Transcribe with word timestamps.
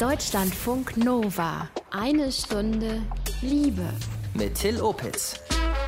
Deutschlandfunk 0.00 0.98
Nova. 0.98 1.70
Eine 1.90 2.30
Stunde 2.30 3.00
Liebe. 3.40 3.88
Mit 4.34 4.56
Till 4.56 4.78
Opitz. 4.78 5.40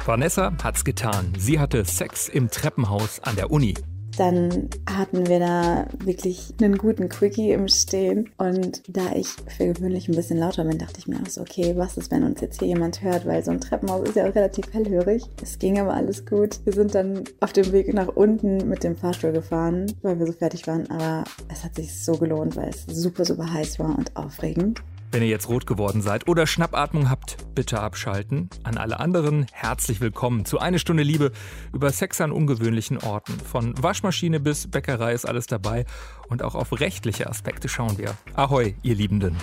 Vanessa 0.07 0.50
hat's 0.62 0.83
getan. 0.83 1.35
Sie 1.37 1.61
hatte 1.61 1.85
Sex 1.85 2.27
im 2.27 2.49
Treppenhaus 2.49 3.21
an 3.21 3.37
der 3.37 3.51
Uni. 3.51 3.75
Dann 4.19 4.69
hatten 4.91 5.29
wir 5.29 5.38
da 5.38 5.87
wirklich 6.04 6.53
einen 6.61 6.77
guten 6.77 7.09
Quickie 7.09 7.53
im 7.53 7.69
Stehen. 7.69 8.31
Und 8.37 8.83
da 8.88 9.13
ich 9.15 9.29
für 9.47 9.72
gewöhnlich 9.72 10.09
ein 10.09 10.17
bisschen 10.17 10.38
lauter 10.38 10.65
bin, 10.65 10.77
dachte 10.77 10.99
ich 10.99 11.06
mir 11.06 11.21
auch 11.22 11.29
so, 11.29 11.41
okay, 11.41 11.74
was 11.77 11.97
ist, 11.97 12.10
wenn 12.10 12.24
uns 12.24 12.41
jetzt 12.41 12.59
hier 12.59 12.67
jemand 12.67 13.01
hört? 13.01 13.27
Weil 13.27 13.45
so 13.45 13.53
ein 13.53 13.60
Treppenhaus 13.60 14.09
ist 14.09 14.17
ja 14.17 14.28
auch 14.28 14.35
relativ 14.35 14.73
hellhörig. 14.73 15.23
Es 15.41 15.60
ging 15.60 15.78
aber 15.78 15.95
alles 15.95 16.27
gut. 16.27 16.59
Wir 16.65 16.73
sind 16.73 16.96
dann 16.96 17.23
auf 17.38 17.52
dem 17.52 17.70
Weg 17.70 17.95
nach 17.95 18.09
unten 18.09 18.69
mit 18.69 18.83
dem 18.83 18.96
Fahrstuhl 18.96 19.30
gefahren, 19.30 19.87
weil 20.02 20.19
wir 20.19 20.27
so 20.27 20.32
fertig 20.32 20.66
waren. 20.66 20.91
Aber 20.91 21.23
es 21.48 21.62
hat 21.62 21.77
sich 21.77 22.05
so 22.05 22.14
gelohnt, 22.14 22.56
weil 22.56 22.70
es 22.70 22.87
super, 22.87 23.24
super 23.24 23.52
heiß 23.52 23.78
war 23.78 23.96
und 23.96 24.16
aufregend. 24.16 24.82
Wenn 25.10 25.22
ihr 25.22 25.28
jetzt 25.28 25.48
rot 25.48 25.66
geworden 25.66 26.02
seid 26.02 26.28
oder 26.28 26.46
Schnappatmung 26.46 27.08
habt, 27.08 27.38
bitte 27.54 27.80
abschalten. 27.80 28.50
An 28.62 28.76
alle 28.76 29.00
anderen 29.00 29.46
herzlich 29.52 30.02
willkommen 30.02 30.44
zu 30.44 30.58
Eine 30.58 30.78
Stunde 30.78 31.02
Liebe 31.02 31.32
über 31.72 31.90
Sex 31.90 32.20
an 32.20 32.30
ungewöhnlichen 32.30 32.98
Orten. 32.98 33.32
Von 33.40 33.72
Waschmaschine 33.82 34.38
bis 34.38 34.70
Bäckerei 34.70 35.14
ist 35.14 35.26
alles 35.26 35.46
dabei 35.46 35.86
und 36.28 36.42
auch 36.42 36.54
auf 36.54 36.78
rechtliche 36.78 37.26
Aspekte 37.26 37.70
schauen 37.70 37.96
wir. 37.96 38.14
Ahoi, 38.34 38.74
ihr 38.82 38.96
Liebenden. 38.96 39.36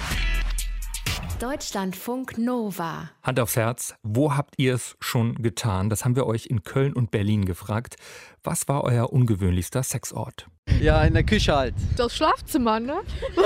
Deutschlandfunk 1.39 2.37
Nova. 2.37 3.09
Hand 3.21 3.41
aufs 3.41 3.57
Herz, 3.57 3.95
wo 4.03 4.37
habt 4.37 4.53
ihr 4.57 4.73
es 4.73 4.95
schon 5.01 5.35
getan? 5.41 5.89
Das 5.89 6.05
haben 6.05 6.15
wir 6.15 6.25
euch 6.27 6.45
in 6.45 6.63
Köln 6.63 6.93
und 6.93 7.11
Berlin 7.11 7.43
gefragt. 7.43 7.97
Was 8.41 8.69
war 8.69 8.85
euer 8.85 9.11
ungewöhnlichster 9.11 9.83
Sexort? 9.83 10.47
Ja, 10.79 11.03
in 11.03 11.13
der 11.13 11.23
Küche 11.23 11.53
halt. 11.53 11.75
Das 11.97 12.15
Schlafzimmer, 12.15 12.79
ne? 12.79 13.01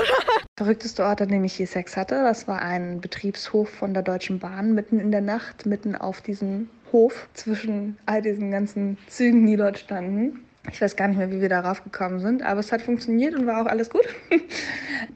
Verrückteste 0.56 1.04
Ort, 1.04 1.20
an 1.20 1.30
dem 1.30 1.42
ich 1.42 1.58
je 1.58 1.66
Sex 1.66 1.96
hatte, 1.96 2.22
das 2.22 2.46
war 2.46 2.62
ein 2.62 3.00
Betriebshof 3.00 3.68
von 3.68 3.92
der 3.92 4.04
Deutschen 4.04 4.38
Bahn, 4.38 4.72
mitten 4.72 5.00
in 5.00 5.10
der 5.10 5.20
Nacht, 5.20 5.66
mitten 5.66 5.96
auf 5.96 6.20
diesem 6.20 6.70
Hof, 6.92 7.28
zwischen 7.34 7.98
all 8.06 8.22
diesen 8.22 8.52
ganzen 8.52 8.98
Zügen, 9.08 9.46
die 9.46 9.56
dort 9.56 9.80
standen. 9.80 10.44
Ich 10.72 10.80
weiß 10.80 10.96
gar 10.96 11.08
nicht 11.08 11.18
mehr, 11.18 11.30
wie 11.30 11.40
wir 11.40 11.48
darauf 11.48 11.82
gekommen 11.82 12.20
sind, 12.20 12.42
aber 12.42 12.60
es 12.60 12.72
hat 12.72 12.82
funktioniert 12.82 13.34
und 13.34 13.46
war 13.46 13.62
auch 13.62 13.66
alles 13.66 13.90
gut. 13.90 14.06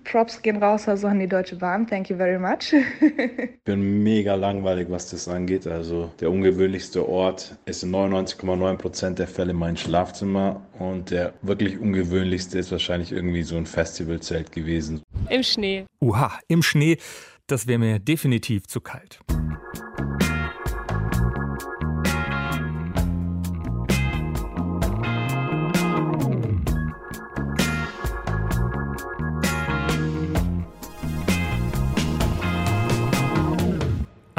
Props 0.04 0.42
gehen 0.42 0.62
raus 0.62 0.88
also 0.88 1.06
an 1.06 1.18
die 1.18 1.26
Deutsche 1.26 1.56
Bahn. 1.56 1.86
Thank 1.86 2.10
you 2.10 2.16
very 2.16 2.38
much. 2.38 2.72
ich 3.00 3.62
bin 3.64 4.02
mega 4.02 4.34
langweilig, 4.34 4.88
was 4.90 5.10
das 5.10 5.28
angeht. 5.28 5.66
Also 5.66 6.10
der 6.20 6.30
ungewöhnlichste 6.30 7.08
Ort 7.08 7.56
ist 7.66 7.82
in 7.82 7.94
99,9% 7.94 9.14
der 9.14 9.28
Fälle 9.28 9.54
mein 9.54 9.76
Schlafzimmer 9.76 10.60
und 10.78 11.10
der 11.10 11.34
wirklich 11.42 11.78
ungewöhnlichste 11.78 12.58
ist 12.58 12.70
wahrscheinlich 12.72 13.12
irgendwie 13.12 13.42
so 13.42 13.56
ein 13.56 13.66
Festivalzelt 13.66 14.52
gewesen. 14.52 15.02
Im 15.30 15.42
Schnee. 15.42 15.86
Uha, 16.00 16.38
im 16.48 16.62
Schnee. 16.62 16.98
Das 17.46 17.66
wäre 17.66 17.78
mir 17.78 17.98
definitiv 17.98 18.66
zu 18.66 18.80
kalt. 18.80 19.20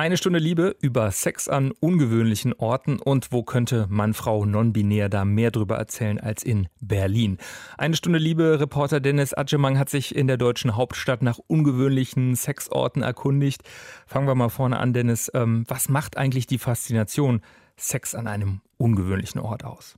Eine 0.06 0.18
Stunde 0.18 0.38
Liebe 0.38 0.76
über 0.82 1.10
Sex 1.10 1.48
an 1.48 1.72
ungewöhnlichen 1.80 2.54
Orten 2.54 3.00
und 3.00 3.32
wo 3.32 3.42
könnte 3.42 3.88
Mann, 3.90 4.14
Frau, 4.14 4.46
non-binär 4.46 5.10
da 5.10 5.26
mehr 5.26 5.50
drüber 5.50 5.78
erzählen 5.78 6.20
als 6.20 6.44
in 6.44 6.68
Berlin. 6.80 7.40
Eine 7.76 7.96
Stunde 7.96 8.20
Liebe, 8.20 8.60
Reporter 8.60 9.00
Dennis 9.00 9.34
Adjemang 9.34 9.80
hat 9.80 9.90
sich 9.90 10.16
in 10.16 10.28
der 10.28 10.38
deutschen 10.38 10.76
Hauptstadt 10.76 11.24
nach 11.24 11.40
ungewöhnlichen 11.48 12.36
Sexorten 12.36 13.02
erkundigt. 13.02 13.64
Fangen 14.06 14.28
wir 14.28 14.36
mal 14.36 14.50
vorne 14.50 14.78
an, 14.78 14.94
Dennis. 14.94 15.32
Ähm, 15.34 15.64
was 15.70 15.90
macht 15.90 16.18
eigentlich 16.18 16.46
die 16.46 16.60
Faszination 16.60 17.42
Sex 17.76 18.14
an 18.14 18.28
einem 18.28 18.62
ungewöhnlichen 18.78 19.42
Ort 19.42 19.64
aus? 19.64 19.98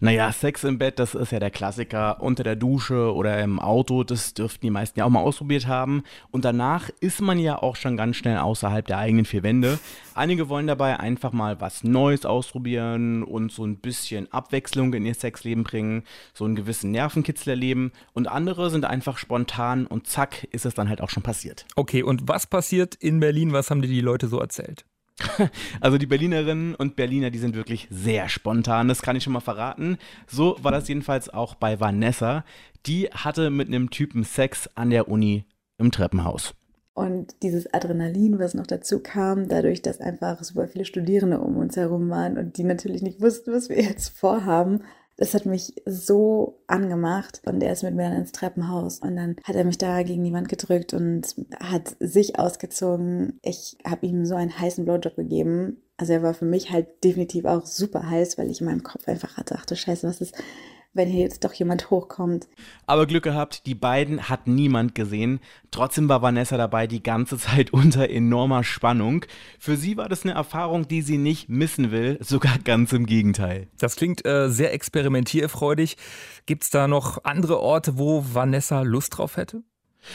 Naja, 0.00 0.32
Sex 0.32 0.64
im 0.64 0.78
Bett, 0.78 0.98
das 0.98 1.14
ist 1.14 1.32
ja 1.32 1.38
der 1.38 1.50
Klassiker. 1.50 2.20
Unter 2.20 2.42
der 2.42 2.56
Dusche 2.56 3.14
oder 3.14 3.40
im 3.40 3.58
Auto, 3.58 4.04
das 4.04 4.34
dürften 4.34 4.66
die 4.66 4.70
meisten 4.70 4.98
ja 4.98 5.04
auch 5.04 5.10
mal 5.10 5.20
ausprobiert 5.20 5.66
haben. 5.66 6.02
Und 6.30 6.44
danach 6.44 6.90
ist 7.00 7.20
man 7.20 7.38
ja 7.38 7.60
auch 7.62 7.76
schon 7.76 7.96
ganz 7.96 8.16
schnell 8.16 8.38
außerhalb 8.38 8.86
der 8.86 8.98
eigenen 8.98 9.24
vier 9.24 9.42
Wände. 9.42 9.78
Einige 10.14 10.48
wollen 10.48 10.66
dabei 10.66 10.98
einfach 10.98 11.32
mal 11.32 11.60
was 11.60 11.84
Neues 11.84 12.26
ausprobieren 12.26 13.22
und 13.22 13.52
so 13.52 13.64
ein 13.64 13.78
bisschen 13.78 14.32
Abwechslung 14.32 14.92
in 14.94 15.06
ihr 15.06 15.14
Sexleben 15.14 15.64
bringen, 15.64 16.02
so 16.34 16.44
einen 16.44 16.56
gewissen 16.56 16.90
Nervenkitzel 16.90 17.50
erleben. 17.50 17.92
Und 18.14 18.26
andere 18.26 18.70
sind 18.70 18.84
einfach 18.84 19.18
spontan 19.18 19.86
und 19.86 20.06
zack, 20.06 20.44
ist 20.50 20.66
es 20.66 20.74
dann 20.74 20.88
halt 20.88 21.00
auch 21.00 21.10
schon 21.10 21.22
passiert. 21.22 21.66
Okay, 21.76 22.02
und 22.02 22.26
was 22.26 22.46
passiert 22.46 22.94
in 22.96 23.20
Berlin? 23.20 23.52
Was 23.52 23.70
haben 23.70 23.82
dir 23.82 23.88
die 23.88 24.00
Leute 24.00 24.28
so 24.28 24.40
erzählt? 24.40 24.84
Also 25.80 25.98
die 25.98 26.06
Berlinerinnen 26.06 26.74
und 26.74 26.96
Berliner, 26.96 27.30
die 27.30 27.38
sind 27.38 27.54
wirklich 27.54 27.88
sehr 27.90 28.28
spontan, 28.28 28.88
das 28.88 29.02
kann 29.02 29.16
ich 29.16 29.24
schon 29.24 29.32
mal 29.32 29.40
verraten. 29.40 29.98
So 30.26 30.56
war 30.62 30.72
das 30.72 30.88
jedenfalls 30.88 31.28
auch 31.28 31.54
bei 31.54 31.80
Vanessa. 31.80 32.44
Die 32.86 33.06
hatte 33.06 33.50
mit 33.50 33.68
einem 33.68 33.90
Typen 33.90 34.24
Sex 34.24 34.68
an 34.74 34.90
der 34.90 35.08
Uni 35.08 35.44
im 35.78 35.90
Treppenhaus. 35.90 36.54
Und 36.94 37.42
dieses 37.42 37.72
Adrenalin, 37.72 38.40
was 38.40 38.54
noch 38.54 38.66
dazu 38.66 39.00
kam, 39.00 39.48
dadurch, 39.48 39.82
dass 39.82 40.00
einfach 40.00 40.42
super 40.42 40.66
viele 40.66 40.84
Studierende 40.84 41.38
um 41.38 41.56
uns 41.56 41.76
herum 41.76 42.10
waren 42.10 42.36
und 42.36 42.58
die 42.58 42.64
natürlich 42.64 43.02
nicht 43.02 43.20
wussten, 43.20 43.52
was 43.52 43.68
wir 43.68 43.80
jetzt 43.80 44.08
vorhaben, 44.08 44.80
das 45.18 45.34
hat 45.34 45.46
mich 45.46 45.74
so 45.84 46.62
angemacht 46.68 47.42
und 47.44 47.60
er 47.60 47.72
ist 47.72 47.82
mit 47.82 47.94
mir 47.94 48.04
dann 48.04 48.20
ins 48.20 48.32
Treppenhaus 48.32 49.00
und 49.00 49.16
dann 49.16 49.36
hat 49.42 49.56
er 49.56 49.64
mich 49.64 49.76
da 49.76 50.02
gegen 50.04 50.24
die 50.24 50.32
Wand 50.32 50.48
gedrückt 50.48 50.94
und 50.94 51.34
hat 51.60 51.96
sich 51.98 52.38
ausgezogen. 52.38 53.40
Ich 53.42 53.76
habe 53.84 54.06
ihm 54.06 54.24
so 54.24 54.36
einen 54.36 54.56
heißen 54.56 54.84
Blowjob 54.84 55.16
gegeben. 55.16 55.82
Also 55.96 56.12
er 56.12 56.22
war 56.22 56.34
für 56.34 56.44
mich 56.44 56.70
halt 56.70 57.02
definitiv 57.02 57.46
auch 57.46 57.66
super 57.66 58.08
heiß, 58.08 58.38
weil 58.38 58.48
ich 58.48 58.60
in 58.60 58.68
meinem 58.68 58.84
Kopf 58.84 59.08
einfach 59.08 59.36
hatte, 59.36 59.56
ach 59.58 59.66
du 59.66 59.74
Scheiße, 59.74 60.06
was 60.06 60.20
ist, 60.20 60.36
wenn 60.92 61.08
hier 61.08 61.22
jetzt 61.22 61.44
doch 61.44 61.52
jemand 61.52 61.90
hochkommt. 61.90 62.48
Aber 62.86 63.06
Glück 63.06 63.24
gehabt, 63.24 63.66
die 63.66 63.74
beiden 63.74 64.28
hat 64.28 64.46
niemand 64.46 64.94
gesehen. 64.94 65.40
Trotzdem 65.70 66.08
war 66.08 66.22
Vanessa 66.22 66.56
dabei 66.56 66.86
die 66.86 67.02
ganze 67.02 67.38
Zeit 67.38 67.72
unter 67.72 68.08
enormer 68.08 68.64
Spannung. 68.64 69.24
Für 69.58 69.76
sie 69.76 69.96
war 69.96 70.08
das 70.08 70.24
eine 70.24 70.34
Erfahrung, 70.34 70.88
die 70.88 71.02
sie 71.02 71.18
nicht 71.18 71.48
missen 71.48 71.90
will, 71.90 72.18
sogar 72.20 72.58
ganz 72.58 72.92
im 72.92 73.06
Gegenteil. 73.06 73.68
Das 73.78 73.96
klingt 73.96 74.24
äh, 74.26 74.50
sehr 74.50 74.72
experimentierfreudig. 74.72 75.96
Gibt 76.46 76.64
es 76.64 76.70
da 76.70 76.88
noch 76.88 77.24
andere 77.24 77.60
Orte, 77.60 77.98
wo 77.98 78.24
Vanessa 78.32 78.82
Lust 78.82 79.18
drauf 79.18 79.36
hätte? 79.36 79.62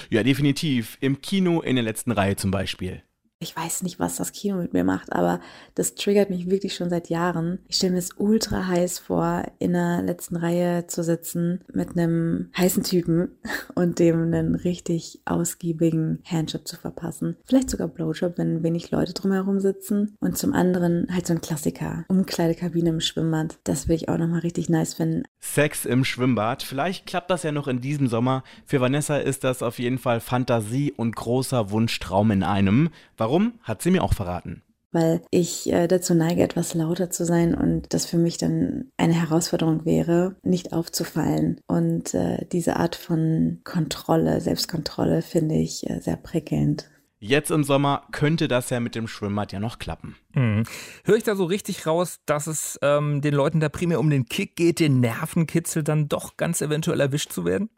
Ja, 0.09 0.23
definitiv. 0.23 0.97
Im 1.01 1.22
Kino 1.22 1.61
in 1.61 1.75
der 1.75 1.84
letzten 1.84 2.11
Reihe 2.11 2.35
zum 2.35 2.51
Beispiel 2.51 3.03
ich 3.44 3.56
weiß 3.56 3.84
nicht, 3.84 4.00
was 4.00 4.16
das 4.16 4.31
Kino 4.31 4.58
mit 4.58 4.74
mir 4.74 4.84
macht, 4.84 5.14
aber 5.14 5.40
das 5.76 5.96
triggert 5.96 6.30
mich 6.30 6.50
wirklich 6.50 6.74
schon 6.76 6.90
seit 6.90 7.09
Jahren. 7.09 7.59
Ich 7.68 7.76
stelle 7.76 7.94
mir 7.94 8.00
es 8.00 8.12
ultra 8.18 8.68
heiß 8.68 9.00
vor, 9.00 9.44
in 9.59 9.74
der 9.74 10.02
letzten 10.02 10.38
Reihe 10.38 10.88
zu 10.88 11.04
sitzen 11.04 11.62
mit 11.72 11.92
einem 11.92 12.50
heißen 12.58 12.84
Typen 12.84 13.30
und 13.76 14.00
dem 14.00 14.22
einen 14.24 14.56
richtig 14.56 15.22
ausgiebigen 15.26 16.24
Handjob 16.26 16.68
zu 16.68 16.78
verpassen. 16.78 17.38
Vielleicht 17.46 17.70
sogar 17.70 17.88
Blowjob, 17.88 18.38
wenn 18.38 18.64
wenig 18.64 18.92
Leute 18.92 19.14
drumherum 19.14 19.59
sitzen. 19.59 20.16
Und 20.20 20.38
zum 20.38 20.53
anderen 20.53 21.08
halt 21.14 21.28
so 21.28 21.34
ein 21.34 21.42
Klassiker. 21.42 22.06
Umkleidekabine 22.08 22.90
im 22.90 23.02
Schwimmbad. 23.02 23.58
Das 23.64 23.88
will 23.88 23.96
ich 23.96 24.09
auch 24.09 24.18
nochmal 24.18 24.40
richtig 24.40 24.70
nice 24.70 24.94
finden. 24.94 25.24
Sex 25.40 25.86
im 25.86 26.06
Schwimmbad. 26.06 26.64
Vielleicht 26.64 27.06
klappt 27.06 27.30
das 27.30 27.44
ja 27.44 27.52
noch 27.52 27.68
in 27.68 27.82
diesem 27.82 28.08
Sommer. 28.08 28.44
Für 28.66 28.80
Vanessa 28.80 29.18
ist 29.18 29.44
das 29.44 29.62
auf 29.62 29.80
jeden 29.80 29.98
Fall 29.98 30.22
Fantasie 30.22 30.94
und 30.96 31.16
großer 31.16 31.72
Wunschtraum 31.72 32.32
in 32.32 32.44
einem. 32.44 32.90
Warum 33.18 33.33
Warum, 33.34 33.54
hat 33.64 33.82
sie 33.82 33.90
mir 33.90 34.04
auch 34.04 34.14
verraten 34.14 34.62
weil 34.96 35.24
ich 35.32 35.74
äh, 35.74 35.88
dazu 35.88 36.14
neige, 36.14 36.44
etwas 36.44 36.76
lauter 36.76 37.10
zu 37.10 37.26
sein 37.26 37.56
und 37.56 37.96
das 37.96 38.06
für 38.06 38.20
mich 38.20 38.38
dann 38.38 38.92
eine 38.96 39.14
Herausforderung 39.14 39.86
wäre, 39.86 40.36
nicht 40.44 40.72
aufzufallen. 40.72 41.60
Und 41.66 42.14
äh, 42.14 42.46
diese 42.52 42.76
Art 42.76 42.96
von 42.96 43.62
Kontrolle, 43.64 44.40
Selbstkontrolle 44.40 45.24
finde 45.24 45.56
ich 45.56 45.90
äh, 45.90 46.00
sehr 46.00 46.16
prickelnd. 46.18 46.91
Jetzt 47.18 47.50
im 47.50 47.64
Sommer 47.64 48.03
könnte 48.12 48.47
das 48.47 48.70
ja 48.70 48.80
mit 48.80 48.94
dem 48.94 49.08
Schwimmbad 49.08 49.52
ja 49.52 49.59
noch 49.59 49.79
klappen. 49.79 50.16
Mhm. 50.36 50.66
Höre 51.03 51.16
ich 51.16 51.24
da 51.24 51.36
so 51.36 51.46
richtig 51.46 51.88
raus, 51.88 52.20
dass 52.28 52.46
es 52.46 52.78
ähm, 52.84 53.22
den 53.22 53.34
Leuten 53.34 53.59
da 53.59 53.70
primär 53.70 54.00
um 54.00 54.12
den 54.12 54.26
Kick 54.26 54.56
geht, 54.56 54.79
den 54.79 55.00
Nervenkitzel 55.00 55.84
dann 55.84 56.08
doch 56.08 56.38
ganz 56.38 56.62
eventuell 56.62 57.00
erwischt 57.00 57.32
zu 57.32 57.46
werden? 57.46 57.72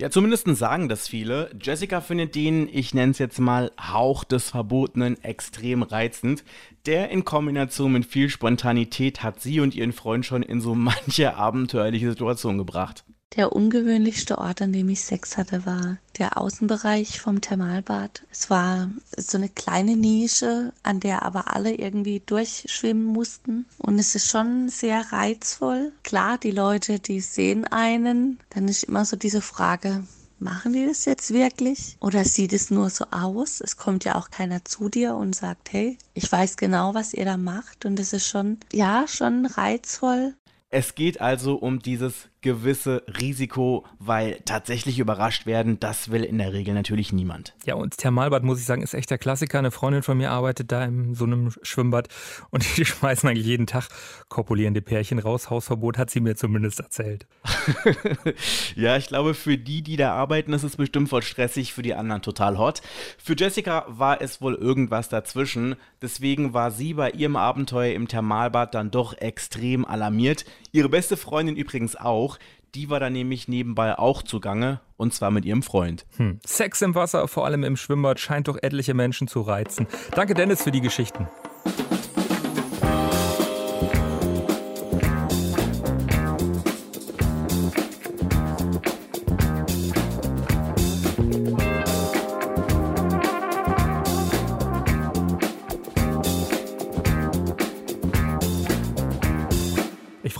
Ja, 0.00 0.10
zumindest 0.10 0.46
sagen 0.56 0.88
das 0.88 1.08
viele. 1.08 1.50
Jessica 1.60 2.00
findet 2.00 2.34
den, 2.34 2.68
ich 2.72 2.94
nenne 2.94 3.12
es 3.12 3.18
jetzt 3.18 3.38
mal, 3.38 3.72
Hauch 3.80 4.24
des 4.24 4.50
Verbotenen 4.50 5.22
extrem 5.22 5.82
reizend. 5.82 6.44
Der 6.86 7.10
in 7.10 7.24
Kombination 7.24 7.92
mit 7.92 8.06
viel 8.06 8.28
Spontanität 8.28 9.22
hat 9.22 9.40
sie 9.40 9.60
und 9.60 9.74
ihren 9.74 9.92
Freund 9.92 10.24
schon 10.24 10.42
in 10.42 10.60
so 10.60 10.74
manche 10.74 11.36
abenteuerliche 11.36 12.10
Situation 12.10 12.58
gebracht. 12.58 13.04
Der 13.34 13.52
ungewöhnlichste 13.52 14.38
Ort, 14.38 14.62
an 14.62 14.72
dem 14.72 14.88
ich 14.88 15.02
Sex 15.02 15.36
hatte, 15.36 15.66
war 15.66 15.98
der 16.16 16.38
Außenbereich 16.38 17.20
vom 17.20 17.40
Thermalbad. 17.40 18.22
Es 18.30 18.50
war 18.50 18.88
so 19.16 19.36
eine 19.36 19.48
kleine 19.48 19.96
Nische, 19.96 20.72
an 20.84 21.00
der 21.00 21.22
aber 21.24 21.54
alle 21.54 21.74
irgendwie 21.74 22.22
durchschwimmen 22.24 23.04
mussten. 23.04 23.66
Und 23.78 23.98
es 23.98 24.14
ist 24.14 24.30
schon 24.30 24.68
sehr 24.68 25.12
reizvoll. 25.12 25.92
Klar, 26.04 26.38
die 26.38 26.52
Leute, 26.52 27.00
die 27.00 27.20
sehen 27.20 27.64
einen. 27.66 28.38
Dann 28.50 28.68
ist 28.68 28.84
immer 28.84 29.04
so 29.04 29.16
diese 29.16 29.42
Frage, 29.42 30.04
machen 30.38 30.72
die 30.72 30.86
das 30.86 31.04
jetzt 31.04 31.32
wirklich? 31.32 31.96
Oder 32.00 32.24
sieht 32.24 32.52
es 32.52 32.70
nur 32.70 32.90
so 32.90 33.06
aus? 33.10 33.60
Es 33.60 33.76
kommt 33.76 34.04
ja 34.04 34.14
auch 34.14 34.30
keiner 34.30 34.64
zu 34.64 34.88
dir 34.88 35.14
und 35.14 35.34
sagt, 35.34 35.72
hey, 35.72 35.98
ich 36.14 36.30
weiß 36.30 36.56
genau, 36.56 36.94
was 36.94 37.12
ihr 37.12 37.24
da 37.24 37.36
macht. 37.36 37.84
Und 37.84 37.98
es 37.98 38.12
ist 38.12 38.28
schon, 38.28 38.58
ja, 38.72 39.06
schon 39.08 39.46
reizvoll. 39.46 40.34
Es 40.68 40.96
geht 40.96 41.20
also 41.20 41.54
um 41.54 41.78
dieses 41.78 42.28
gewisse 42.40 43.04
Risiko, 43.20 43.84
weil 44.00 44.40
tatsächlich 44.44 44.98
überrascht 44.98 45.46
werden, 45.46 45.78
das 45.78 46.10
will 46.10 46.24
in 46.24 46.38
der 46.38 46.52
Regel 46.52 46.74
natürlich 46.74 47.12
niemand. 47.12 47.54
Ja, 47.64 47.76
und 47.76 47.96
Thermalbad, 47.96 48.42
muss 48.42 48.58
ich 48.58 48.66
sagen, 48.66 48.82
ist 48.82 48.94
echt 48.94 49.10
der 49.10 49.18
Klassiker. 49.18 49.58
Eine 49.58 49.70
Freundin 49.70 50.02
von 50.02 50.18
mir 50.18 50.32
arbeitet 50.32 50.72
da 50.72 50.84
in 50.84 51.14
so 51.14 51.24
einem 51.24 51.52
Schwimmbad 51.62 52.08
und 52.50 52.64
die 52.76 52.84
schmeißen 52.84 53.28
eigentlich 53.28 53.46
jeden 53.46 53.66
Tag 53.66 53.88
kopulierende 54.28 54.82
Pärchen 54.82 55.20
raus. 55.20 55.50
Hausverbot 55.50 55.98
hat 55.98 56.10
sie 56.10 56.20
mir 56.20 56.34
zumindest 56.34 56.80
erzählt. 56.80 57.26
ja, 58.76 58.96
ich 58.96 59.08
glaube, 59.08 59.34
für 59.34 59.58
die, 59.58 59.82
die 59.82 59.96
da 59.96 60.12
arbeiten, 60.14 60.52
ist 60.52 60.62
es 60.62 60.76
bestimmt 60.76 61.08
voll 61.08 61.22
stressig, 61.22 61.72
für 61.72 61.82
die 61.82 61.94
anderen 61.94 62.22
total 62.22 62.58
hot. 62.58 62.82
Für 63.18 63.36
Jessica 63.36 63.84
war 63.88 64.20
es 64.20 64.40
wohl 64.40 64.54
irgendwas 64.54 65.08
dazwischen. 65.08 65.76
Deswegen 66.02 66.54
war 66.54 66.70
sie 66.70 66.94
bei 66.94 67.10
ihrem 67.10 67.36
Abenteuer 67.36 67.94
im 67.94 68.08
Thermalbad 68.08 68.74
dann 68.74 68.90
doch 68.90 69.14
extrem 69.18 69.84
alarmiert. 69.84 70.44
Ihre 70.72 70.88
beste 70.88 71.16
Freundin 71.16 71.56
übrigens 71.56 71.96
auch. 71.96 72.38
Die 72.74 72.90
war 72.90 73.00
da 73.00 73.08
nämlich 73.08 73.48
nebenbei 73.48 73.98
auch 73.98 74.22
zugange 74.22 74.80
und 74.96 75.14
zwar 75.14 75.30
mit 75.30 75.44
ihrem 75.44 75.62
Freund. 75.62 76.04
Hm. 76.16 76.40
Sex 76.44 76.82
im 76.82 76.94
Wasser, 76.94 77.26
vor 77.26 77.46
allem 77.46 77.64
im 77.64 77.76
Schwimmbad, 77.76 78.20
scheint 78.20 78.48
doch 78.48 78.58
etliche 78.60 78.92
Menschen 78.92 79.28
zu 79.28 79.40
reizen. 79.40 79.86
Danke, 80.10 80.34
Dennis, 80.34 80.62
für 80.62 80.72
die 80.72 80.82
Geschichten. 80.82 81.26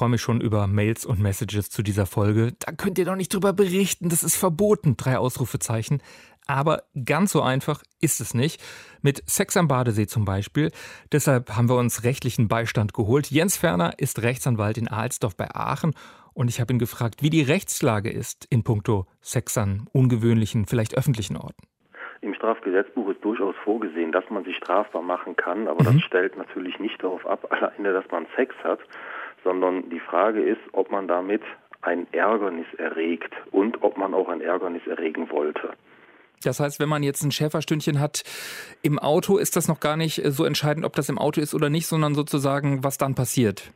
Freue 0.07 0.13
mich 0.13 0.23
schon 0.23 0.41
über 0.41 0.69
Mails 0.69 1.05
und 1.05 1.19
Messages 1.19 1.69
zu 1.69 1.83
dieser 1.83 2.07
Folge. 2.07 2.53
Da 2.61 2.71
könnt 2.71 2.97
ihr 2.97 3.05
doch 3.05 3.17
nicht 3.17 3.35
drüber 3.35 3.53
berichten, 3.53 4.09
das 4.09 4.23
ist 4.23 4.37
verboten. 4.37 4.97
Drei 4.97 5.19
Ausrufezeichen. 5.19 6.01
Aber 6.47 6.85
ganz 7.05 7.33
so 7.33 7.43
einfach 7.43 7.83
ist 8.01 8.21
es 8.21 8.33
nicht. 8.33 8.63
Mit 9.03 9.29
Sex 9.29 9.57
am 9.57 9.67
Badesee 9.67 10.07
zum 10.07 10.25
Beispiel. 10.25 10.71
Deshalb 11.11 11.57
haben 11.57 11.69
wir 11.69 11.75
uns 11.75 12.05
rechtlichen 12.05 12.47
Beistand 12.47 12.95
geholt. 12.95 13.33
Jens 13.33 13.57
Ferner 13.57 13.95
ist 13.99 14.23
Rechtsanwalt 14.23 14.79
in 14.79 14.87
Alsdorf 14.87 15.37
bei 15.37 15.53
Aachen 15.53 15.93
und 16.35 16.47
ich 16.51 16.61
habe 16.61 16.73
ihn 16.73 16.79
gefragt, 16.79 17.25
wie 17.25 17.31
die 17.31 17.43
Rechtslage 17.43 18.09
ist 18.09 18.47
in 18.49 18.63
puncto 18.63 19.07
Sex 19.23 19.59
an 19.59 19.89
ungewöhnlichen, 19.91 20.67
vielleicht 20.67 20.97
öffentlichen 20.97 21.37
Orten. 21.37 21.67
Im 22.21 22.33
Strafgesetzbuch 22.33 23.11
ist 23.11 23.25
durchaus 23.25 23.57
vorgesehen, 23.65 24.13
dass 24.13 24.31
man 24.31 24.45
sich 24.45 24.57
strafbar 24.57 25.03
machen 25.03 25.35
kann, 25.35 25.67
aber 25.67 25.83
mhm. 25.83 25.97
das 25.97 26.03
stellt 26.03 26.37
natürlich 26.37 26.79
nicht 26.79 27.03
darauf 27.03 27.27
ab, 27.27 27.45
alleine, 27.51 27.93
dass 27.93 28.09
man 28.13 28.29
Sex 28.37 28.55
hat, 28.63 28.79
sondern 29.47 29.89
die 29.91 30.01
Frage 30.01 30.43
ist, 30.43 30.61
ob 30.73 30.91
man 30.91 31.07
damit 31.07 31.41
ein 31.83 32.07
Ärgernis 32.13 32.67
erregt 32.79 33.33
und 33.53 33.83
ob 33.83 33.97
man 33.97 34.13
auch 34.13 34.29
ein 34.29 34.41
Ärgernis 34.41 34.85
erregen 34.89 35.31
wollte. 35.31 35.71
Das 36.43 36.59
heißt, 36.59 36.81
wenn 36.81 36.89
man 36.89 37.05
jetzt 37.05 37.23
ein 37.23 37.31
Schäferstündchen 37.31 38.01
hat 38.01 38.25
im 38.83 38.99
Auto, 38.99 39.39
ist 39.39 39.57
das 39.57 39.69
noch 39.69 39.79
gar 39.79 39.97
nicht 39.97 40.21
so 40.25 40.45
entscheidend, 40.45 40.85
ob 40.85 40.95
das 40.95 41.09
im 41.09 41.19
Auto 41.19 41.41
ist 41.41 41.55
oder 41.55 41.71
nicht, 41.71 41.87
sondern 41.87 42.15
sozusagen, 42.15 42.83
was 42.83 42.99
dann 42.99 43.15
passiert. 43.15 43.73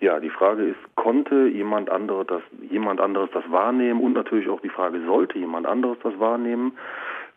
Ja, 0.00 0.20
die 0.20 0.30
Frage 0.30 0.64
ist, 0.64 0.78
konnte 0.94 1.46
jemand, 1.46 1.88
andere 1.88 2.24
das, 2.24 2.42
jemand 2.70 3.00
anderes 3.00 3.30
das 3.32 3.44
wahrnehmen 3.50 4.00
und 4.00 4.12
natürlich 4.12 4.48
auch 4.48 4.60
die 4.60 4.68
Frage, 4.68 5.00
sollte 5.06 5.38
jemand 5.38 5.66
anderes 5.66 5.96
das 6.02 6.18
wahrnehmen? 6.18 6.72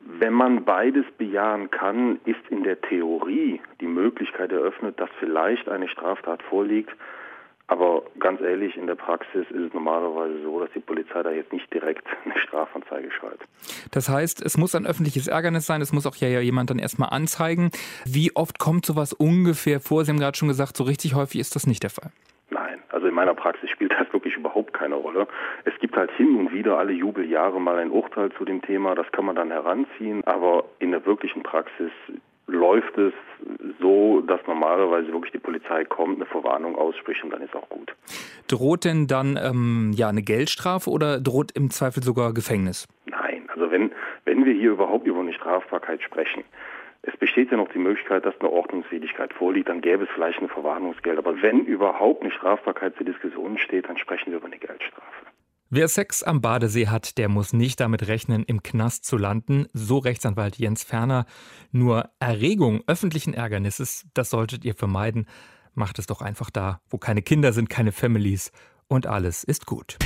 Wenn 0.02 0.34
man 0.34 0.66
beides 0.66 1.06
bejahen 1.18 1.72
kann, 1.72 2.20
ist 2.26 2.42
in 2.50 2.64
der 2.64 2.82
Theorie 2.82 3.62
die 3.80 3.88
Möglichkeit 3.88 4.52
eröffnet, 4.52 5.00
dass 5.00 5.10
vielleicht 5.20 5.70
eine 5.70 5.88
Straftat 5.88 6.44
vorliegt, 6.44 6.92
aber 7.68 8.04
ganz 8.20 8.42
ehrlich, 8.42 8.78
in 8.78 8.88
der 8.88 8.96
Praxis 8.96 9.46
ist 9.50 9.68
es 9.68 9.74
normalerweise 9.74 10.42
so, 10.44 10.60
dass 10.60 10.70
die 10.74 10.80
Polizei 10.80 11.24
da 11.24 11.32
jetzt 11.32 11.52
nicht 11.52 11.72
direkt 11.74 12.06
eine 12.26 12.38
Strafanzeige 12.38 13.12
schreibt. 13.12 13.44
Das 13.92 14.10
heißt, 14.10 14.44
es 14.46 14.58
muss 14.58 14.76
ein 14.76 14.86
öffentliches 14.86 15.28
Ärgernis 15.28 15.66
sein, 15.66 15.82
es 15.82 15.92
muss 15.92 16.06
auch 16.06 16.16
ja 16.16 16.40
jemand 16.40 16.70
dann 16.70 16.80
erstmal 16.80 17.10
anzeigen. 17.10 17.72
Wie 18.06 18.36
oft 18.36 18.60
kommt 18.60 18.86
sowas 18.86 19.14
ungefähr 19.14 19.80
vor? 19.80 20.06
Sie 20.06 20.12
haben 20.12 20.20
gerade 20.20 20.38
schon 20.38 20.48
gesagt, 20.48 20.78
so 20.78 20.84
richtig 20.84 21.16
häufig 21.16 21.42
ist 21.42 21.56
das 21.56 21.66
nicht 21.66 21.84
der 21.84 21.90
Fall. 21.90 22.12
Nein, 22.52 22.84
also 22.90 23.08
in 23.08 23.16
meiner 23.16 23.34
Praxis 23.34 23.70
spielt 23.72 23.94
das 23.94 24.12
wirklich 24.14 24.36
überhaupt 24.36 24.74
keine 24.74 24.96
Rolle. 24.96 25.28
Es 25.64 25.74
gibt 25.80 25.98
halt 25.98 26.12
hin 26.12 26.36
und 26.36 26.54
wieder 26.54 26.78
alle 26.78 26.94
Jubeljahre 26.94 27.60
mal 27.60 27.80
ein 27.80 27.90
Urteil 27.90 28.32
zu 28.34 28.46
dem 28.46 28.62
Thema, 28.62 28.94
das 28.94 29.12
kann 29.12 29.26
man 29.26 29.36
dann 29.36 29.50
heranziehen, 29.50 30.24
aber 30.26 30.66
in 30.78 30.92
der 30.92 31.06
wirklichen 31.06 31.42
Praxis 31.42 31.92
läuft 32.48 32.96
es 32.98 33.14
so, 33.86 34.22
dass 34.22 34.40
normalerweise 34.48 35.12
wirklich 35.14 35.32
die 35.32 35.38
Polizei 35.38 35.86
kommt, 35.86 36.16
eine 36.16 36.26
Verwarnung 36.26 36.76
ausspricht 36.76 37.24
und 37.24 37.30
dann 37.30 37.44
ist 37.44 37.56
auch 37.56 37.70
gut. 37.70 37.94
Droht 38.48 38.84
denn 38.84 39.06
dann 39.06 39.38
ähm, 39.38 39.92
ja 39.94 40.10
eine 40.10 40.24
Geldstrafe 40.24 40.90
oder 40.90 41.20
droht 41.20 41.52
im 41.52 41.70
Zweifel 41.70 42.02
sogar 42.02 42.34
Gefängnis? 42.34 42.88
Nein, 43.06 43.48
also 43.54 43.70
wenn, 43.70 43.92
wenn 44.24 44.44
wir 44.44 44.54
hier 44.54 44.72
überhaupt 44.72 45.06
über 45.06 45.20
eine 45.20 45.34
Strafbarkeit 45.34 46.02
sprechen, 46.02 46.44
es 47.04 47.16
besteht 47.18 47.52
ja 47.52 47.58
noch 47.58 47.70
die 47.70 47.78
Möglichkeit, 47.78 48.26
dass 48.26 48.34
eine 48.40 48.50
Ordnungswidrigkeit 48.50 49.32
vorliegt, 49.34 49.70
dann 49.70 49.82
gäbe 49.82 50.06
es 50.06 50.10
vielleicht 50.16 50.42
ein 50.42 50.50
Verwarnungsgeld. 50.50 51.20
Aber 51.20 51.40
wenn 51.44 51.66
überhaupt 51.66 52.24
eine 52.24 52.32
Strafbarkeit 52.32 52.96
zur 52.96 53.06
Diskussion 53.06 53.60
steht, 53.60 53.88
dann 53.88 54.00
sprechen 54.00 54.32
wir 54.32 54.38
über 54.38 54.48
eine 54.48 54.58
Geldstrafe. 54.58 55.25
Wer 55.72 55.88
Sex 55.88 56.22
am 56.22 56.42
Badesee 56.42 56.90
hat, 56.90 57.18
der 57.18 57.28
muss 57.28 57.52
nicht 57.52 57.80
damit 57.80 58.08
rechnen, 58.08 58.44
im 58.44 58.62
Knast 58.62 59.04
zu 59.04 59.18
landen, 59.18 59.66
so 59.74 59.98
Rechtsanwalt 59.98 60.58
Jens 60.58 60.84
Ferner. 60.84 61.26
Nur 61.72 62.12
Erregung 62.20 62.84
öffentlichen 62.86 63.34
Ärgernisses, 63.34 64.06
das 64.14 64.30
solltet 64.30 64.64
ihr 64.64 64.76
vermeiden. 64.76 65.26
Macht 65.74 65.98
es 65.98 66.06
doch 66.06 66.22
einfach 66.22 66.52
da, 66.52 66.82
wo 66.88 67.00
keine 67.00 67.24
Kinder 67.24 67.52
sind, 67.52 67.68
keine 67.68 67.92
Families 67.92 68.52
und 68.88 69.08
alles 69.08 69.44
ist 69.44 69.66
gut. 69.66 69.98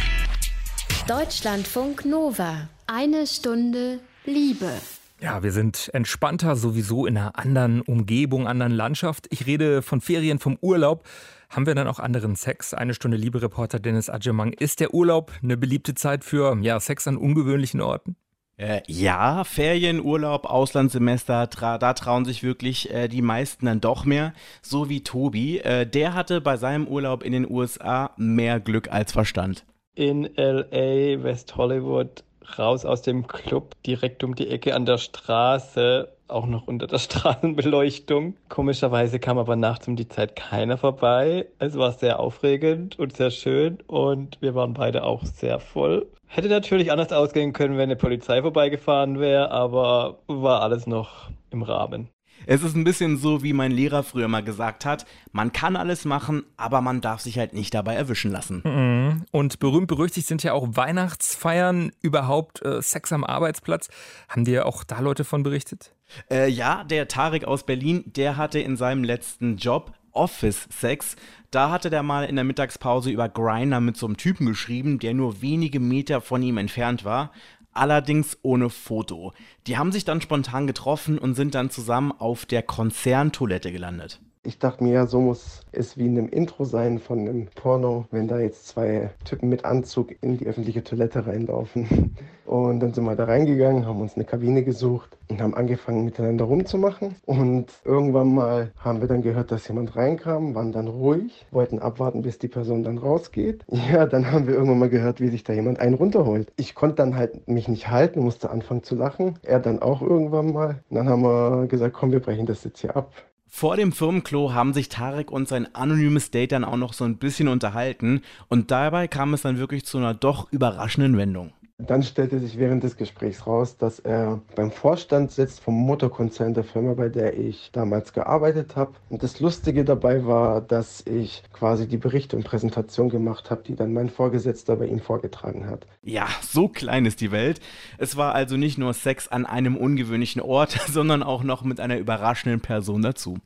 Deutschlandfunk 1.08 2.06
Nova. 2.06 2.70
Eine 2.88 3.28
Stunde 3.28 4.00
Liebe. 4.26 4.72
Ja, 5.21 5.44
wir 5.44 5.51
sind 5.51 5.89
entspannter 5.94 6.56
sowieso 6.56 7.06
in 7.06 7.18
einer 7.18 7.38
anderen 7.38 7.81
Umgebung, 7.81 8.48
anderen 8.48 8.71
Landschaft. 8.71 9.27
Ich 9.31 9.45
rede 9.45 9.81
von 9.81 10.00
Ferien, 10.00 10.39
vom 10.39 10.57
Urlaub. 10.62 11.06
Haben 11.50 11.66
wir 11.66 11.75
dann 11.75 11.88
auch 11.89 12.00
anderen 12.00 12.38
Sex? 12.38 12.74
Eine 12.74 12.94
Stunde 12.94 13.18
Liebe-Reporter 13.18 13.80
Dennis 13.80 14.10
Adjemang. 14.10 14.54
Ist 14.54 14.80
der 14.80 14.94
Urlaub 14.94 15.33
eine 15.44 15.57
beliebte 15.57 15.94
Zeit 15.94 16.24
für 16.24 16.57
ja, 16.62 16.80
Sex 16.80 17.06
an 17.06 17.18
ungewöhnlichen 17.18 17.81
Orten? 17.81 18.16
Äh, 18.56 18.81
ja, 18.88 19.44
Ferien, 19.44 20.01
Urlaub, 20.01 20.45
Auslandssemester, 20.45 21.49
tra 21.49 21.78
da 21.78 21.94
trauen 21.94 22.26
sich 22.26 22.44
wirklich 22.44 22.94
äh, 22.94 23.07
die 23.07 23.21
meisten 23.21 23.66
dann 23.66 23.81
doch 23.81 24.06
mehr. 24.06 24.33
So 24.61 24.88
wie 24.88 25.04
Tobi. 25.04 25.59
Äh, 25.59 25.85
der 25.85 26.14
hatte 26.14 26.40
bei 26.40 26.56
seinem 26.56 26.88
Urlaub 26.88 27.23
in 27.23 27.33
den 27.33 27.49
USA 27.49 28.11
mehr 28.16 28.61
Glück 28.61 28.90
als 28.90 29.11
Verstand. 29.11 29.66
In 29.95 30.30
LA, 30.35 31.23
West 31.23 31.57
Hollywood, 31.57 32.23
raus 32.58 32.86
aus 32.86 33.02
dem 33.02 33.28
Club, 33.28 33.76
direkt 33.86 34.24
um 34.24 34.36
die 34.36 34.50
Ecke 34.50 34.76
an 34.76 34.86
der 34.86 34.98
Straße 34.98 36.10
auch 36.28 36.46
noch 36.46 36.68
unter 36.68 36.88
der 36.88 37.00
Straßenbeleuchtung. 37.00 38.36
Komischerweise 38.50 39.19
kam 39.19 39.38
aber 39.38 39.56
nachts 39.56 39.88
um 39.88 39.96
die 39.96 40.08
Zeit 40.08 40.36
keiner 40.36 40.78
vorbei. 40.78 41.48
Es 41.60 41.78
war 41.78 41.92
sehr 41.92 42.19
aufregend 42.19 42.98
und 43.00 43.16
sehr 43.16 43.31
schön 43.31 43.80
und 43.88 44.38
wir 44.42 44.56
waren 44.56 44.74
beide 44.74 45.04
auch 45.04 45.26
sehr 45.26 45.60
voll. 45.60 46.08
Hätte 46.28 46.48
natürlich 46.48 46.92
anders 46.92 47.12
ausgehen 47.12 47.54
können, 47.54 47.78
wenn 47.78 47.90
eine 47.90 47.96
Polizei 47.96 48.42
vorbeigefahren 48.42 49.19
wäre, 49.19 49.52
aber 49.52 50.19
war 50.28 50.62
alles 50.62 50.86
noch 50.86 51.31
im 51.50 51.64
Rahmen. 51.64 52.10
Es 52.46 52.64
ist 52.64 52.76
ein 52.76 52.84
bisschen 52.84 53.18
so, 53.18 53.44
wie 53.44 53.54
mein 53.54 53.72
Lehrer 53.72 54.04
früher 54.04 54.28
mal 54.28 54.44
gesagt 54.44 54.86
hat, 54.86 55.06
man 55.31 55.52
kann 55.52 55.76
alles 55.76 56.06
machen, 56.06 56.44
aber 56.58 56.81
man 56.81 57.02
darf 57.02 57.22
sich 57.22 57.38
halt 57.38 57.54
nicht 57.54 57.74
dabei 57.74 57.96
erwischen 57.96 58.31
lassen. 58.31 58.62
Mhm. 58.64 59.26
Und 59.31 59.60
berühmt 59.60 59.88
berüchtigt 59.88 60.28
sind 60.28 60.44
ja 60.44 60.54
auch 60.54 60.68
Weihnachtsfeiern, 60.72 61.92
überhaupt 62.02 62.64
äh, 62.64 62.81
Sex 62.81 63.12
am 63.12 63.24
Arbeitsplatz. 63.24 63.90
Haben 64.28 64.46
dir 64.46 64.66
auch 64.66 64.84
da 64.84 65.00
Leute 65.00 65.24
von 65.24 65.44
berichtet? 65.44 65.94
Äh, 66.30 66.50
ja, 66.50 66.84
der 66.84 67.08
Tarek 67.08 67.46
aus 67.46 67.66
Berlin, 67.66 68.04
der 68.06 68.38
hatte 68.38 68.60
in 68.60 68.78
seinem 68.78 69.04
letzten 69.04 69.58
Job 69.58 69.94
Office-Sex. 70.12 71.16
Da 71.52 71.72
hatte 71.72 71.90
der 71.90 72.04
mal 72.04 72.26
in 72.26 72.36
der 72.36 72.46
Mittagspause 72.46 73.10
über 73.10 73.30
Griner 73.30 73.80
mit 73.80 73.98
so 73.98 74.06
einem 74.06 74.18
Typen 74.18 74.46
geschrieben, 74.46 75.00
der 75.00 75.14
nur 75.14 75.42
wenige 75.42 75.80
Meter 75.80 76.22
von 76.22 76.44
ihm 76.44 76.58
entfernt 76.58 77.06
war 77.06 77.31
allerdings 77.80 78.38
ohne 78.42 78.69
Foto. 78.69 79.33
Die 79.68 79.78
haben 79.78 79.92
sich 79.92 80.06
dann 80.06 80.21
spontan 80.21 80.68
getroffen 80.68 81.18
und 81.18 81.36
sind 81.36 81.56
dann 81.56 81.69
zusammen 81.69 82.12
auf 82.12 82.45
der 82.45 82.62
Konzerntoilette 82.64 83.71
gelandet. 83.71 84.21
Ich 84.44 84.58
dachte 84.58 84.86
mir, 84.86 84.94
ja, 84.94 85.06
so 85.06 85.19
muss 85.19 85.66
es 85.74 85.98
wie 85.98 86.06
in 86.06 86.18
einem 86.18 86.30
Intro 86.30 86.64
sein 86.64 87.00
von 87.00 87.19
einem 87.19 87.48
Porno, 87.56 88.06
wenn 88.10 88.30
da 88.30 88.40
jetzt 88.40 88.69
zwei 88.69 89.10
Typen 89.26 89.50
mit 89.50 89.66
Anzug 89.66 90.16
in 90.22 90.38
die 90.38 90.48
öffentliche 90.48 90.81
Toilette 90.81 91.28
reinlaufen. 91.28 92.16
Und 92.46 92.80
dann 92.80 92.94
sind 92.94 93.04
wir 93.04 93.16
da 93.18 93.26
reingegangen, 93.26 93.86
haben 93.86 94.02
uns 94.02 94.16
eine 94.16 94.26
Kabine 94.26 94.64
gesucht 94.64 95.16
und 95.28 95.40
haben 95.40 95.54
angefangen 95.54 96.04
miteinander 96.04 96.46
rumzumachen. 96.46 97.14
Und 97.28 97.68
irgendwann 97.86 98.34
mal 98.34 98.72
haben 98.80 99.02
wir 99.02 99.08
dann 99.08 99.22
gehört, 99.22 99.52
dass 99.52 99.68
jemand 99.68 99.96
reinkam, 99.96 100.56
waren 100.56 100.72
dann 100.72 100.88
ruhig, 100.88 101.46
wollten 101.52 101.78
abwarten, 101.78 102.24
bis 102.24 102.40
die 102.40 102.48
Person 102.48 102.81
dann 102.84 102.98
rausgeht. 102.98 103.66
Ja, 103.92 104.08
dann 104.08 104.31
haben 104.31 104.48
wir 104.48 104.56
irgendwann 104.56 104.80
mal 104.80 104.90
gehört, 104.90 105.22
wie 105.22 105.28
sich 105.28 105.44
da 105.44 105.54
jemand 105.54 105.80
einen 105.80 105.94
runterholt. 105.94 106.52
Ich 106.56 106.74
konnte 106.74 106.96
dann 106.96 107.16
halt 107.16 107.48
mich 107.48 107.68
nicht 107.68 107.90
halten, 107.90 108.22
musste 108.22 108.50
anfangen 108.50 108.81
zu 108.84 108.96
lachen. 108.96 109.38
Er 109.44 109.60
dann 109.60 109.80
auch 109.80 110.02
irgendwann 110.02 110.52
mal. 110.52 110.81
Und 110.90 110.96
dann 110.96 111.08
haben 111.08 111.22
wir 111.22 111.68
gesagt, 111.68 111.94
komm, 111.94 112.12
wir 112.12 112.19
brechen 112.19 112.48
das 112.48 112.64
jetzt 112.64 112.81
hier 112.81 112.96
ab. 112.96 113.14
Vor 113.52 113.76
dem 113.76 113.92
Firmenklo 113.92 114.54
haben 114.54 114.74
sich 114.74 114.90
Tarek 114.90 115.32
und 115.32 115.48
sein 115.48 115.74
anonymes 115.74 116.30
Date 116.30 116.52
dann 116.52 116.64
auch 116.64 116.78
noch 116.78 116.94
so 116.94 117.04
ein 117.04 117.18
bisschen 117.18 117.48
unterhalten 117.48 118.22
und 118.48 118.70
dabei 118.70 119.08
kam 119.08 119.34
es 119.34 119.42
dann 119.42 119.58
wirklich 119.58 119.86
zu 119.86 119.98
einer 119.98 120.14
doch 120.14 120.52
überraschenden 120.52 121.18
Wendung. 121.18 121.52
Dann 121.81 122.04
stellte 122.04 122.40
sich 122.40 122.59
während 122.59 122.83
des 122.83 122.98
Gesprächs 122.98 123.48
raus, 123.48 123.78
dass 123.78 124.00
er 124.00 124.42
beim 124.54 124.69
Vorstand 124.69 125.31
sitzt 125.31 125.62
vom 125.62 125.76
Motorkonzern 125.76 126.54
der 126.54 126.66
Firma, 126.66 126.94
bei 126.94 127.07
der 127.07 127.40
ich 127.40 127.69
damals 127.71 128.12
gearbeitet 128.12 128.76
habe. 128.76 128.92
Und 129.09 129.24
das 129.24 129.40
Lustige 129.40 129.86
dabei 129.86 130.26
war, 130.26 130.59
dass 130.59 131.02
ich 131.07 131.42
quasi 131.54 131.88
die 131.88 131.95
Berichte 131.95 132.36
und 132.36 132.44
Präsentation 132.44 133.07
gemacht 133.07 133.50
habe, 133.50 133.64
die 133.64 133.76
dann 133.76 133.94
mein 133.94 134.09
Vorgesetzter 134.09 134.76
bei 134.76 134.88
ihm 134.88 135.00
vorgetragen 135.00 135.69
hat. 135.69 135.88
Ja, 136.04 136.28
so 136.42 136.68
klein 136.68 137.06
ist 137.06 137.21
die 137.21 137.31
Welt. 137.31 137.62
Es 137.98 138.18
war 138.18 138.36
also 138.36 138.57
nicht 138.57 138.78
nur 138.78 138.94
Sex 138.94 139.30
an 139.30 139.45
einem 139.45 139.78
ungewöhnlichen 139.78 140.42
Ort, 140.42 140.71
sondern 140.92 141.24
auch 141.24 141.44
noch 141.44 141.64
mit 141.64 141.80
einer 141.80 141.98
überraschenden 141.98 142.59
Person 142.59 143.02
dazu. 143.02 143.38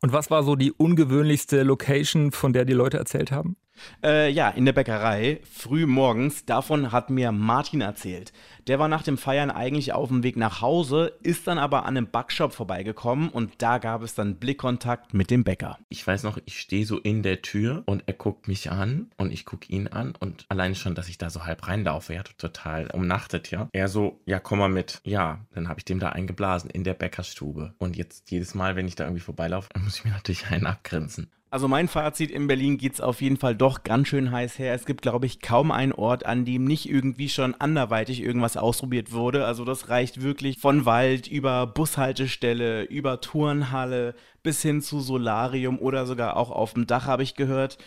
Und 0.00 0.12
was 0.12 0.32
war 0.32 0.42
so 0.42 0.56
die 0.56 0.72
ungewöhnlichste 0.72 1.62
Location, 1.62 2.32
von 2.32 2.52
der 2.52 2.64
die 2.64 2.72
Leute 2.72 2.98
erzählt 2.98 3.30
haben? 3.30 3.56
Äh, 4.02 4.30
ja, 4.30 4.48
in 4.50 4.64
der 4.64 4.72
Bäckerei, 4.72 5.40
früh 5.50 5.86
morgens. 5.86 6.44
Davon 6.44 6.92
hat 6.92 7.10
mir 7.10 7.32
Martin 7.32 7.80
erzählt. 7.80 8.32
Der 8.68 8.78
war 8.78 8.88
nach 8.88 9.02
dem 9.02 9.16
Feiern 9.16 9.50
eigentlich 9.50 9.94
auf 9.94 10.08
dem 10.08 10.22
Weg 10.22 10.36
nach 10.36 10.60
Hause, 10.60 11.14
ist 11.22 11.46
dann 11.46 11.58
aber 11.58 11.86
an 11.86 11.96
einem 11.96 12.10
Backshop 12.10 12.52
vorbeigekommen 12.52 13.30
und 13.30 13.52
da 13.58 13.78
gab 13.78 14.02
es 14.02 14.14
dann 14.14 14.36
Blickkontakt 14.36 15.14
mit 15.14 15.30
dem 15.30 15.42
Bäcker. 15.42 15.78
Ich 15.88 16.06
weiß 16.06 16.22
noch, 16.22 16.38
ich 16.44 16.60
stehe 16.60 16.84
so 16.84 16.98
in 16.98 17.22
der 17.22 17.40
Tür 17.40 17.82
und 17.86 18.04
er 18.06 18.12
guckt 18.12 18.46
mich 18.46 18.70
an 18.70 19.10
und 19.16 19.32
ich 19.32 19.46
gucke 19.46 19.72
ihn 19.72 19.88
an 19.88 20.14
und 20.20 20.44
allein 20.50 20.74
schon, 20.74 20.94
dass 20.94 21.08
ich 21.08 21.16
da 21.16 21.30
so 21.30 21.46
halb 21.46 21.66
reinlaufe, 21.66 22.12
ja, 22.12 22.22
total 22.36 22.90
umnachtet, 22.90 23.50
ja. 23.50 23.68
Er 23.72 23.88
so, 23.88 24.20
ja, 24.26 24.38
komm 24.38 24.58
mal 24.58 24.68
mit. 24.68 25.00
Ja, 25.04 25.46
dann 25.54 25.68
habe 25.68 25.80
ich 25.80 25.86
dem 25.86 25.98
da 25.98 26.10
eingeblasen 26.10 26.68
in 26.68 26.84
der 26.84 26.94
Bäckerstube. 26.94 27.74
Und 27.78 27.96
jetzt 27.96 28.30
jedes 28.30 28.54
Mal, 28.54 28.76
wenn 28.76 28.86
ich 28.86 28.96
da 28.96 29.04
irgendwie 29.04 29.22
vorbeilaufe, 29.22 29.68
muss 29.82 29.96
ich 29.96 30.04
mir 30.04 30.10
natürlich 30.10 30.46
einen 30.50 30.66
abgrenzen. 30.66 31.30
Also 31.50 31.66
mein 31.66 31.88
Fazit, 31.88 32.30
in 32.30 32.46
Berlin 32.46 32.76
geht 32.76 32.92
es 32.92 33.00
auf 33.00 33.22
jeden 33.22 33.38
Fall 33.38 33.56
doch 33.56 33.82
ganz 33.82 34.08
schön 34.08 34.30
heiß 34.30 34.58
her. 34.58 34.74
Es 34.74 34.84
gibt, 34.84 35.00
glaube 35.00 35.24
ich, 35.24 35.40
kaum 35.40 35.70
einen 35.70 35.92
Ort, 35.92 36.26
an 36.26 36.44
dem 36.44 36.64
nicht 36.64 36.90
irgendwie 36.90 37.30
schon 37.30 37.54
anderweitig 37.54 38.20
irgendwas 38.22 38.58
ausprobiert 38.58 39.12
wurde. 39.12 39.46
Also 39.46 39.64
das 39.64 39.88
reicht 39.88 40.20
wirklich 40.20 40.58
von 40.58 40.84
Wald 40.84 41.26
über 41.26 41.66
Bushaltestelle, 41.66 42.82
über 42.82 43.22
Turnhalle 43.22 44.14
bis 44.42 44.60
hin 44.60 44.82
zu 44.82 45.00
Solarium 45.00 45.78
oder 45.78 46.04
sogar 46.04 46.36
auch 46.36 46.50
auf 46.50 46.74
dem 46.74 46.86
Dach, 46.86 47.06
habe 47.06 47.22
ich 47.22 47.34
gehört. 47.34 47.78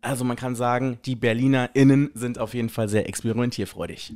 Also 0.00 0.24
man 0.24 0.36
kann 0.36 0.54
sagen, 0.54 0.98
die 1.04 1.16
BerlinerInnen 1.16 2.12
sind 2.14 2.38
auf 2.38 2.54
jeden 2.54 2.68
Fall 2.68 2.88
sehr 2.88 3.08
experimentierfreudig. 3.08 4.14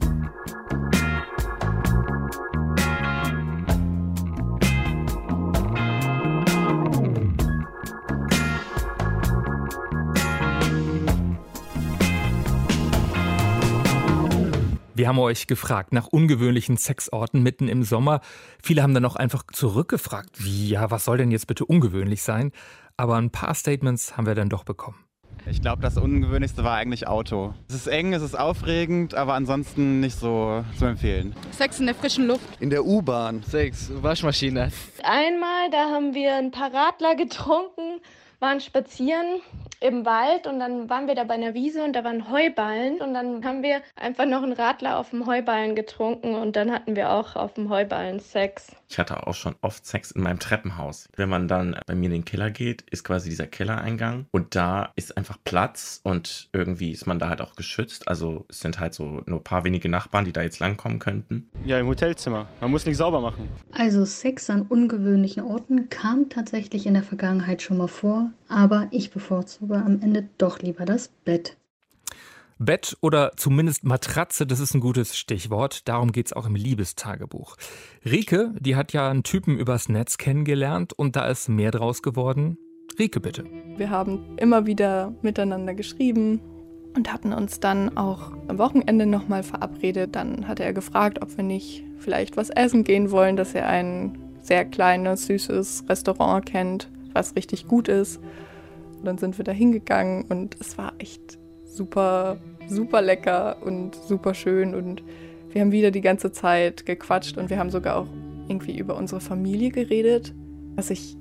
Wir 15.07 15.11
haben 15.11 15.21
euch 15.21 15.47
gefragt 15.47 15.93
nach 15.93 16.09
ungewöhnlichen 16.09 16.77
Sexorten 16.79 17.41
mitten 17.41 17.69
im 17.69 17.85
Sommer. 17.85 18.23
Viele 18.61 18.83
haben 18.83 18.93
dann 18.93 19.05
auch 19.05 19.15
einfach 19.15 19.45
zurückgefragt, 19.53 20.45
wie, 20.45 20.71
ja, 20.71 20.91
was 20.91 21.05
soll 21.05 21.17
denn 21.17 21.31
jetzt 21.31 21.47
bitte 21.47 21.65
ungewöhnlich 21.65 22.23
sein? 22.23 22.51
Aber 22.97 23.15
ein 23.15 23.31
paar 23.31 23.55
Statements 23.55 24.17
haben 24.17 24.27
wir 24.27 24.35
dann 24.35 24.49
doch 24.49 24.65
bekommen. 24.65 24.97
Ich 25.49 25.63
glaube, 25.63 25.81
das 25.81 25.97
Ungewöhnlichste 25.97 26.65
war 26.65 26.75
eigentlich 26.75 27.07
Auto. 27.07 27.55
Es 27.69 27.77
ist 27.77 27.87
eng, 27.87 28.15
es 28.15 28.23
ist 28.23 28.37
aufregend, 28.37 29.15
aber 29.15 29.35
ansonsten 29.35 30.01
nicht 30.01 30.19
so 30.19 30.65
zu 30.77 30.87
empfehlen. 30.87 31.37
Sex 31.53 31.79
in 31.79 31.87
der 31.87 31.95
frischen 31.95 32.27
Luft. 32.27 32.43
In 32.59 32.71
der 32.71 32.85
U-Bahn. 32.85 33.45
Sex, 33.45 33.93
Waschmaschine. 34.03 34.73
Einmal, 35.05 35.71
da 35.71 35.89
haben 35.93 36.15
wir 36.15 36.35
ein 36.35 36.51
paar 36.51 36.75
Radler 36.75 37.15
getrunken, 37.15 38.01
waren 38.41 38.61
spazieren 38.61 39.41
im 39.81 40.07
Wald 40.07 40.47
und 40.47 40.59
dann 40.59 40.89
waren 40.89 41.07
wir 41.07 41.15
da 41.15 41.25
bei 41.25 41.35
einer 41.35 41.55
Wiese 41.55 41.85
und 41.85 41.95
da 41.95 42.05
waren 42.05 42.31
Heuballen 42.31 43.01
und 43.01 43.15
dann 43.15 43.45
haben 43.45 43.63
wir 43.63 43.83
einfach 43.95 44.25
noch 44.25 44.43
einen 44.43 44.53
Radler 44.53 44.99
auf 44.99 45.11
dem 45.11 45.27
Heuballen 45.27 45.75
getrunken 45.75 46.35
und 46.35 46.57
dann 46.57 46.73
hatten 46.73 46.97
wir 46.97 47.11
auch 47.13 47.37
auf 47.37 47.55
dem 47.55 47.69
Heuballen 47.69 48.21
Sex. 48.21 48.75
Ich 48.89 48.99
hatte 48.99 49.27
auch 49.27 49.35
schon 49.35 49.57
oft 49.61 49.85
Sex 49.85 50.11
in 50.11 50.23
meinem 50.23 50.39
Treppenhaus. 50.39 51.09
Wenn 51.17 51.29
man 51.29 51.49
dann 51.49 51.77
bei 51.87 51.95
mir 51.95 52.07
in 52.07 52.13
den 52.13 52.25
Keller 52.25 52.51
geht, 52.51 52.83
ist 52.91 53.05
quasi 53.05 53.29
dieser 53.29 53.47
Kellereingang 53.47 54.27
und 54.31 54.55
da 54.55 54.93
ist 54.97 55.17
einfach 55.17 55.39
Platz 55.45 56.01
und 56.03 56.49
irgendwie 56.53 56.93
ist 56.93 57.07
man 57.07 57.19
da 57.19 57.29
halt 57.29 57.41
auch 57.41 57.57
geschützt. 57.57 58.09
Also 58.09 58.45
es 58.49 58.61
sind 58.61 58.79
halt 58.79 58.95
so 58.95 59.23
nur 59.27 59.41
ein 59.41 59.45
paar 59.45 59.65
wenige 59.65 59.89
Nachbarn, 59.89 60.25
die 60.25 60.33
da 60.33 60.43
jetzt 60.43 60.61
langkommen 60.61 60.99
könnten. 60.99 61.49
Ja, 61.65 61.79
im 61.79 61.89
Hotelzimmer. 61.89 62.47
Man 62.61 62.71
muss 62.71 62.87
nicht 62.87 62.97
sauber 62.97 63.21
machen. 63.21 63.49
Also 63.73 64.05
Sex 64.05 64.51
an 64.51 64.63
ungewöhnlichen 64.63 65.43
Orten 65.43 65.89
kam 65.89 66.29
tatsächlich 66.29 66.87
in 66.87 66.95
der 66.95 67.03
Vergangenheit 67.03 67.63
schon 67.63 67.79
mal 67.79 67.89
vor, 67.89 68.31
aber 68.49 68.89
ich 68.91 69.11
bevorzuge 69.11 69.77
am 69.77 70.01
Ende 70.01 70.29
doch 70.39 70.61
lieber 70.61 70.85
das 70.85 71.09
Bett. 71.25 71.57
Bett 72.59 72.97
oder 73.03 73.33
zumindest 73.37 73.85
Matratze, 73.85 74.47
das 74.47 74.61
ist 74.61 74.75
ein 74.75 74.81
gutes 74.81 75.17
Stichwort. 75.17 75.87
Darum 75.89 76.11
geht 76.11 76.27
es 76.27 76.33
auch 76.33 76.47
im 76.47 76.55
Liebestagebuch. 76.55 77.57
Rike, 78.05 78.55
die 78.59 78.77
hat 78.77 78.95
ja 78.95 79.11
einen 79.11 79.25
Typen 79.25 79.59
übers 79.59 79.89
Netz 79.91 80.17
kennengelernt 80.17 80.95
und 80.95 81.17
da 81.17 81.27
ist 81.27 81.49
mehr 81.49 81.71
draus 81.71 82.03
geworden. 82.03 82.57
Rike, 82.99 83.21
bitte. 83.21 83.45
Wir 83.77 83.91
haben 83.91 84.37
immer 84.39 84.67
wieder 84.67 85.15
miteinander 85.21 85.75
geschrieben 85.75 86.41
und 86.95 87.13
hatten 87.13 87.35
uns 87.35 87.61
dann 87.61 87.95
auch 87.99 88.33
am 88.49 88.57
Wochenende 88.57 89.05
nochmal 89.05 89.43
verabredet. 89.43 90.17
Dann 90.17 90.49
hatte 90.49 90.65
er 90.65 90.73
gefragt, 90.73 91.21
ob 91.21 91.37
wir 91.37 91.45
nicht 91.45 91.85
vielleicht 91.99 92.39
was 92.39 92.49
essen 92.49 92.85
gehen 92.85 93.11
wollen, 93.11 93.37
dass 93.37 93.55
er 93.55 93.69
ein 93.69 94.19
sehr 94.41 94.65
kleines, 94.65 95.27
süßes 95.27 95.85
Restaurant 95.91 96.47
kennt, 96.47 96.89
was 97.13 97.37
richtig 97.37 97.69
gut 97.69 97.89
ist. 97.89 98.19
Und 98.99 99.05
dann 99.05 99.19
sind 99.19 99.37
wir 99.37 99.45
da 99.45 99.53
hingegangen 99.53 100.25
und 100.25 100.57
es 100.59 100.79
war 100.79 100.95
echt 100.99 101.39
super, 101.77 102.39
super 102.69 103.03
lecker 103.03 103.57
und 103.63 103.95
super 103.95 104.35
schön. 104.35 104.75
Und 104.75 105.03
wir 105.51 105.61
haben 105.61 105.73
wieder 105.73 105.91
die 105.91 106.01
ganze 106.01 106.33
Zeit 106.33 106.87
gequatscht 106.87 107.37
und 107.37 107.51
wir 107.51 107.59
haben 107.59 107.71
sogar 107.71 107.97
auch 107.97 108.09
irgendwie 108.49 108.79
über 108.79 108.97
unsere 108.97 109.21
Familie 109.21 109.71
geredet, 109.71 110.35
was 110.75 110.91
ich 110.91 111.17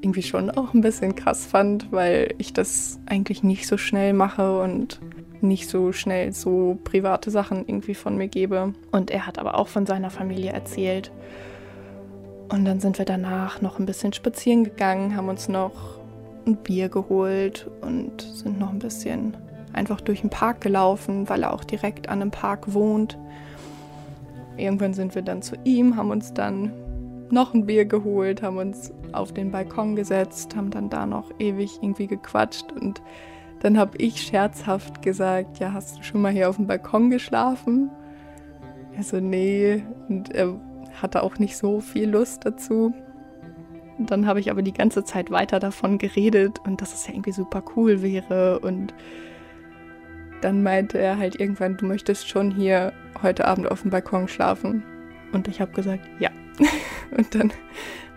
irgendwie 0.00 0.22
schon 0.22 0.50
auch 0.50 0.74
ein 0.74 0.80
bisschen 0.80 1.14
krass 1.14 1.46
fand, 1.46 1.90
weil 1.90 2.34
ich 2.38 2.52
das 2.52 3.00
eigentlich 3.06 3.42
nicht 3.42 3.66
so 3.66 3.76
schnell 3.76 4.12
mache 4.12 4.60
und 4.60 5.00
nicht 5.40 5.68
so 5.68 5.92
schnell 5.92 6.32
so 6.32 6.78
private 6.84 7.30
Sachen 7.30 7.64
irgendwie 7.66 7.94
von 7.94 8.16
mir 8.16 8.28
gebe. 8.28 8.74
Und 8.92 9.10
er 9.10 9.26
hat 9.26 9.38
aber 9.38 9.56
auch 9.56 9.68
von 9.68 9.86
seiner 9.86 10.10
Familie 10.10 10.52
erzählt. 10.52 11.10
Und 12.48 12.64
dann 12.64 12.80
sind 12.80 12.98
wir 12.98 13.04
danach 13.04 13.60
noch 13.60 13.78
ein 13.78 13.86
bisschen 13.86 14.12
spazieren 14.12 14.64
gegangen, 14.64 15.16
haben 15.16 15.28
uns 15.28 15.48
noch 15.48 15.98
ein 16.46 16.56
Bier 16.56 16.88
geholt 16.88 17.70
und 17.82 18.22
sind 18.22 18.58
noch 18.58 18.70
ein 18.70 18.78
bisschen 18.78 19.36
einfach 19.78 20.00
durch 20.00 20.20
den 20.20 20.30
Park 20.30 20.60
gelaufen, 20.60 21.28
weil 21.28 21.42
er 21.42 21.54
auch 21.54 21.64
direkt 21.64 22.08
an 22.08 22.20
einem 22.20 22.30
Park 22.30 22.74
wohnt. 22.74 23.18
Irgendwann 24.56 24.92
sind 24.92 25.14
wir 25.14 25.22
dann 25.22 25.40
zu 25.40 25.56
ihm, 25.64 25.96
haben 25.96 26.10
uns 26.10 26.34
dann 26.34 26.72
noch 27.30 27.54
ein 27.54 27.66
Bier 27.66 27.84
geholt, 27.84 28.42
haben 28.42 28.58
uns 28.58 28.92
auf 29.12 29.32
den 29.32 29.50
Balkon 29.50 29.96
gesetzt, 29.96 30.56
haben 30.56 30.70
dann 30.70 30.90
da 30.90 31.06
noch 31.06 31.30
ewig 31.38 31.78
irgendwie 31.80 32.06
gequatscht 32.06 32.72
und 32.72 33.00
dann 33.60 33.78
habe 33.78 33.96
ich 33.98 34.22
scherzhaft 34.22 35.02
gesagt, 35.02 35.58
ja, 35.58 35.72
hast 35.72 35.98
du 35.98 36.02
schon 36.02 36.22
mal 36.22 36.32
hier 36.32 36.48
auf 36.48 36.56
dem 36.56 36.66
Balkon 36.66 37.10
geschlafen? 37.10 37.90
Er 38.96 39.02
so, 39.02 39.20
nee, 39.20 39.82
und 40.08 40.34
er 40.34 40.54
hatte 41.00 41.22
auch 41.22 41.38
nicht 41.38 41.56
so 41.56 41.80
viel 41.80 42.10
Lust 42.10 42.44
dazu. 42.46 42.92
Und 43.98 44.10
dann 44.10 44.26
habe 44.26 44.38
ich 44.38 44.50
aber 44.50 44.62
die 44.62 44.72
ganze 44.72 45.02
Zeit 45.02 45.30
weiter 45.30 45.58
davon 45.58 45.98
geredet 45.98 46.60
und 46.64 46.80
dass 46.80 46.94
es 46.94 47.06
ja 47.06 47.14
irgendwie 47.14 47.32
super 47.32 47.62
cool 47.74 48.00
wäre 48.00 48.60
und 48.60 48.94
dann 50.40 50.62
meinte 50.62 50.98
er 50.98 51.18
halt 51.18 51.40
irgendwann, 51.40 51.76
du 51.76 51.86
möchtest 51.86 52.28
schon 52.28 52.50
hier 52.50 52.92
heute 53.22 53.46
Abend 53.46 53.70
auf 53.70 53.82
dem 53.82 53.90
Balkon 53.90 54.28
schlafen. 54.28 54.82
Und 55.32 55.48
ich 55.48 55.60
habe 55.60 55.72
gesagt, 55.72 56.08
ja. 56.18 56.30
Und 57.16 57.34
dann 57.34 57.52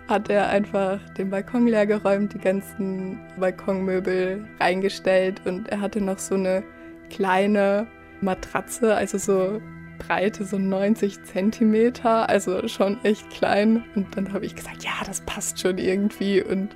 hat 0.07 0.29
er 0.29 0.49
einfach 0.49 0.99
den 1.11 1.29
Balkon 1.29 1.67
leergeräumt, 1.67 2.33
die 2.33 2.39
ganzen 2.39 3.19
Balkonmöbel 3.39 4.45
reingestellt 4.59 5.41
und 5.45 5.69
er 5.69 5.79
hatte 5.79 6.01
noch 6.01 6.19
so 6.19 6.35
eine 6.35 6.63
kleine 7.09 7.87
Matratze, 8.19 8.93
also 8.93 9.17
so 9.17 9.61
Breite 9.99 10.45
so 10.45 10.57
90 10.57 11.23
Zentimeter, 11.23 12.27
also 12.27 12.67
schon 12.67 13.03
echt 13.03 13.29
klein. 13.29 13.83
Und 13.95 14.17
dann 14.17 14.33
habe 14.33 14.45
ich 14.45 14.55
gesagt, 14.55 14.83
ja, 14.83 14.91
das 15.05 15.21
passt 15.21 15.59
schon 15.59 15.77
irgendwie. 15.77 16.41
Und 16.41 16.75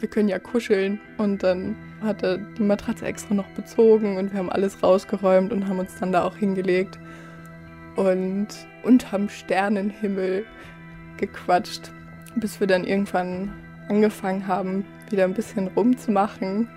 wir 0.00 0.08
können 0.08 0.28
ja 0.28 0.38
kuscheln. 0.38 1.00
Und 1.18 1.42
dann 1.42 1.76
hat 2.02 2.22
er 2.22 2.38
die 2.38 2.62
Matratze 2.62 3.06
extra 3.06 3.34
noch 3.34 3.48
bezogen 3.50 4.16
und 4.16 4.32
wir 4.32 4.38
haben 4.38 4.50
alles 4.50 4.82
rausgeräumt 4.82 5.52
und 5.52 5.68
haben 5.68 5.78
uns 5.78 5.98
dann 5.98 6.12
da 6.12 6.24
auch 6.24 6.36
hingelegt 6.36 6.98
und 7.96 8.48
unterm 8.82 9.28
Sternenhimmel 9.28 10.44
gequatscht, 11.16 11.92
bis 12.36 12.60
wir 12.60 12.66
dann 12.66 12.84
irgendwann 12.84 13.52
angefangen 13.88 14.46
haben, 14.46 14.84
wieder 15.10 15.24
ein 15.24 15.34
bisschen 15.34 15.68
rumzumachen. 15.68 16.68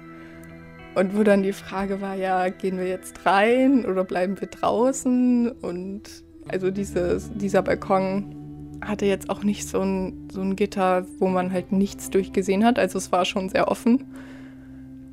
Und 0.95 1.17
wo 1.17 1.23
dann 1.23 1.41
die 1.41 1.53
Frage 1.53 2.01
war, 2.01 2.15
ja, 2.15 2.49
gehen 2.49 2.77
wir 2.77 2.87
jetzt 2.87 3.25
rein 3.25 3.85
oder 3.85 4.03
bleiben 4.03 4.39
wir 4.39 4.47
draußen? 4.47 5.49
Und 5.49 6.03
also 6.47 6.69
dieses, 6.69 7.31
dieser 7.33 7.63
Balkon 7.63 8.42
hatte 8.87 9.05
jetzt 9.05 9.29
auch 9.29 9.43
nicht 9.43 9.67
so 9.67 9.81
ein, 9.81 10.29
so 10.31 10.41
ein 10.41 10.55
Gitter, 10.55 11.05
wo 11.19 11.27
man 11.27 11.51
halt 11.51 11.71
nichts 11.71 12.09
durchgesehen 12.09 12.65
hat. 12.65 12.79
Also 12.79 12.97
es 12.97 13.11
war 13.11 13.25
schon 13.25 13.49
sehr 13.49 13.67
offen. 13.67 14.05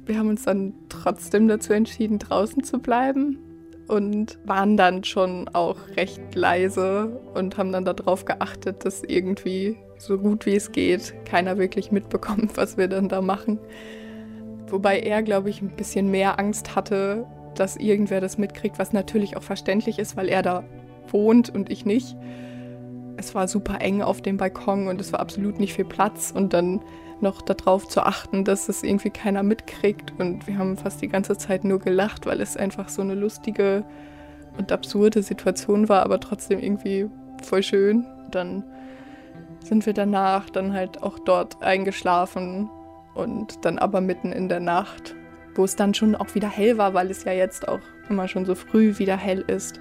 Wir 0.07 0.19
haben 0.19 0.29
uns 0.29 0.45
dann 0.45 0.75
trotzdem 0.89 1.49
dazu 1.49 1.73
entschieden, 1.73 2.19
draußen 2.19 2.65
zu 2.65 2.79
bleiben 2.79 3.39
und 3.89 4.39
waren 4.45 4.77
dann 4.77 5.05
schon 5.05 5.49
auch 5.49 5.77
recht 5.97 6.35
leise 6.35 7.21
und 7.35 7.59
haben 7.59 7.73
dann 7.73 7.85
darauf 7.85 8.25
geachtet, 8.25 8.85
dass 8.85 9.03
irgendwie 9.03 9.77
so 9.99 10.17
gut 10.19 10.47
wie 10.47 10.57
es 10.57 10.73
geht 10.73 11.15
keiner 11.25 11.59
wirklich 11.59 11.91
mitbekommt, 11.93 12.53
was 12.57 12.77
wir 12.77 12.89
dann 12.89 13.09
da 13.09 13.21
machen. 13.21 13.59
Wobei 14.69 15.00
er, 15.00 15.23
glaube 15.23 15.50
ich, 15.50 15.61
ein 15.61 15.71
bisschen 15.71 16.11
mehr 16.11 16.39
Angst 16.39 16.77
hatte, 16.77 17.27
dass 17.57 17.77
irgendwer 17.77 18.21
das 18.21 18.39
mitkriegt, 18.39 18.79
was 18.79 18.93
natürlich 18.93 19.37
auch 19.37 19.43
verständlich 19.43 19.99
ist, 19.99 20.17
weil 20.17 20.29
er 20.29 20.43
da 20.43 20.65
wohnt 21.09 21.50
und 21.50 21.71
ich 21.71 21.85
nicht. 21.85 22.17
Es 23.21 23.35
war 23.35 23.49
super 23.49 23.83
eng 23.83 24.00
auf 24.00 24.23
dem 24.23 24.39
Balkon 24.39 24.89
und 24.89 24.99
es 24.99 25.12
war 25.12 25.21
absolut 25.21 25.61
nicht 25.61 25.75
viel 25.75 25.85
Platz 25.85 26.33
und 26.35 26.55
dann 26.55 26.81
noch 27.21 27.43
darauf 27.43 27.87
zu 27.87 28.00
achten, 28.03 28.47
dass 28.47 28.71
es 28.71 28.83
irgendwie 28.83 29.11
keiner 29.11 29.43
mitkriegt. 29.43 30.15
Und 30.19 30.47
wir 30.47 30.57
haben 30.57 30.79
fast 30.79 31.03
die 31.03 31.09
ganze 31.09 31.37
Zeit 31.37 31.62
nur 31.62 31.81
gelacht, 31.81 32.25
weil 32.25 32.41
es 32.41 32.57
einfach 32.57 32.89
so 32.89 33.03
eine 33.03 33.15
lustige 33.15 33.85
und 34.57 34.73
absurde 34.73 35.23
Situation 35.23 35.91
war, 35.91 36.03
aber 36.03 36.19
trotzdem 36.19 36.61
irgendwie 36.61 37.11
voll 37.43 37.62
schön. 37.62 38.07
Dann 38.31 38.65
sind 39.62 39.85
wir 39.85 39.93
danach 39.93 40.49
dann 40.49 40.73
halt 40.73 41.03
auch 41.03 41.19
dort 41.19 41.62
eingeschlafen 41.62 42.71
und 43.15 43.67
dann 43.67 43.79
aber 43.79 44.00
mitten 44.00 44.33
in 44.33 44.49
der 44.49 44.61
Nacht, 44.61 45.15
wo 45.57 45.65
es 45.65 45.77
dann 45.77 45.93
schon 45.93 46.15
auch 46.15 46.35
wieder 46.35 46.49
hell 46.49 46.79
war, 46.79 46.95
weil 46.95 47.11
es 47.11 47.25
ja 47.25 47.33
jetzt 47.33 47.69
auch 47.69 47.81
immer 48.09 48.29
schon 48.29 48.47
so 48.47 48.55
früh 48.55 48.97
wieder 48.97 49.19
hell 49.19 49.45
ist, 49.47 49.79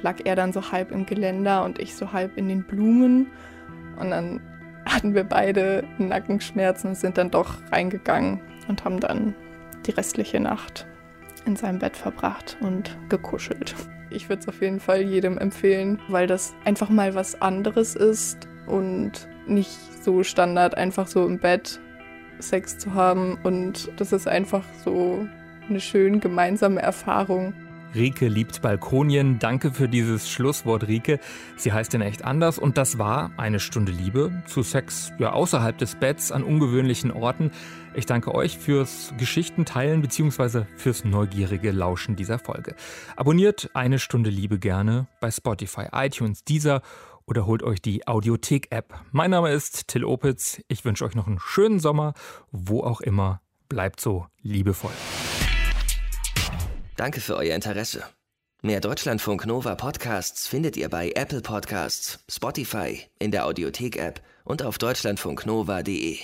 lag 0.00 0.16
er 0.24 0.36
dann 0.36 0.52
so 0.52 0.72
halb 0.72 0.90
im 0.90 1.06
Geländer 1.06 1.64
und 1.64 1.78
ich 1.78 1.94
so 1.94 2.12
halb 2.12 2.36
in 2.36 2.48
den 2.48 2.64
Blumen. 2.64 3.28
Und 3.98 4.10
dann 4.10 4.40
hatten 4.84 5.14
wir 5.14 5.24
beide 5.24 5.84
Nackenschmerzen 5.98 6.90
und 6.90 6.94
sind 6.96 7.18
dann 7.18 7.30
doch 7.30 7.56
reingegangen 7.72 8.40
und 8.68 8.84
haben 8.84 9.00
dann 9.00 9.34
die 9.86 9.92
restliche 9.92 10.40
Nacht 10.40 10.86
in 11.46 11.56
seinem 11.56 11.78
Bett 11.78 11.96
verbracht 11.96 12.56
und 12.60 12.96
gekuschelt. 13.08 13.74
Ich 14.10 14.28
würde 14.28 14.40
es 14.40 14.48
auf 14.48 14.60
jeden 14.60 14.80
Fall 14.80 15.02
jedem 15.02 15.38
empfehlen, 15.38 16.00
weil 16.08 16.26
das 16.26 16.54
einfach 16.64 16.88
mal 16.88 17.14
was 17.14 17.40
anderes 17.40 17.96
ist 17.96 18.48
und 18.66 19.28
nicht 19.46 19.78
so 20.02 20.22
Standard, 20.22 20.76
einfach 20.76 21.06
so 21.06 21.26
im 21.26 21.38
Bett 21.38 21.80
Sex 22.38 22.78
zu 22.78 22.94
haben. 22.94 23.38
Und 23.42 23.90
das 23.96 24.12
ist 24.12 24.28
einfach 24.28 24.64
so 24.84 25.26
eine 25.68 25.80
schön 25.80 26.20
gemeinsame 26.20 26.80
Erfahrung. 26.80 27.54
Rike 27.94 28.28
liebt 28.28 28.62
Balkonien. 28.62 29.38
Danke 29.38 29.70
für 29.70 29.88
dieses 29.88 30.28
Schlusswort, 30.28 30.88
Rike. 30.88 31.20
Sie 31.56 31.72
heißt 31.72 31.94
in 31.94 32.00
echt 32.00 32.24
anders 32.24 32.58
und 32.58 32.76
das 32.76 32.98
war 32.98 33.30
eine 33.36 33.60
Stunde 33.60 33.92
Liebe 33.92 34.42
zu 34.46 34.62
Sex 34.62 35.12
ja 35.18 35.32
außerhalb 35.32 35.78
des 35.78 35.94
Betts 35.94 36.32
an 36.32 36.42
ungewöhnlichen 36.42 37.10
Orten. 37.12 37.50
Ich 37.94 38.06
danke 38.06 38.34
euch 38.34 38.58
fürs 38.58 39.14
Geschichten 39.18 39.64
teilen 39.64 40.02
bzw. 40.02 40.64
fürs 40.76 41.04
neugierige 41.04 41.70
Lauschen 41.70 42.16
dieser 42.16 42.38
Folge. 42.38 42.74
Abonniert 43.16 43.70
eine 43.74 43.98
Stunde 43.98 44.30
Liebe 44.30 44.58
gerne 44.58 45.06
bei 45.20 45.30
Spotify, 45.30 45.86
iTunes, 45.92 46.44
Deezer 46.44 46.82
oder 47.26 47.46
holt 47.46 47.62
euch 47.62 47.80
die 47.80 48.06
Audiothek-App. 48.06 49.00
Mein 49.12 49.30
Name 49.30 49.50
ist 49.50 49.88
Till 49.88 50.04
Opitz. 50.04 50.60
Ich 50.68 50.84
wünsche 50.84 51.04
euch 51.04 51.14
noch 51.14 51.26
einen 51.26 51.38
schönen 51.38 51.78
Sommer, 51.78 52.14
wo 52.50 52.82
auch 52.82 53.00
immer. 53.00 53.40
Bleibt 53.68 54.00
so 54.00 54.26
liebevoll. 54.42 54.92
Danke 56.96 57.20
für 57.20 57.36
euer 57.36 57.54
Interesse. 57.54 58.04
Mehr 58.62 58.80
Deutschlandfunk 58.80 59.46
Nova 59.46 59.74
Podcasts 59.74 60.46
findet 60.46 60.76
ihr 60.76 60.88
bei 60.88 61.12
Apple 61.14 61.42
Podcasts, 61.42 62.24
Spotify, 62.30 63.02
in 63.18 63.30
der 63.30 63.46
Audiothek-App 63.46 64.22
und 64.44 64.62
auf 64.62 64.78
deutschlandfunknova.de. 64.78 66.18